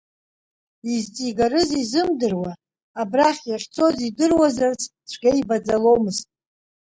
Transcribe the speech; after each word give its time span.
Изҵигарыз 0.93 1.69
изымдыруа, 1.81 2.51
абрахь 3.01 3.43
иахьцоз 3.49 3.97
идыруазарц 4.07 4.81
цәгьа 5.09 5.31
ибаӡолмызт. 5.39 6.25